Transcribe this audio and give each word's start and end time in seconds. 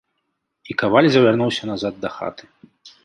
І 0.73 0.75
каваль 0.81 1.09
завярнуўся 1.15 1.63
назад 1.73 1.93
да 2.07 2.15
хаты. 2.17 2.43